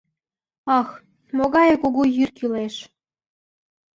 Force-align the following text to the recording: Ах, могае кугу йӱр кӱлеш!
Ах, 0.77 0.89
могае 1.37 1.75
кугу 1.81 2.03
йӱр 2.15 2.29
кӱлеш! 2.37 2.75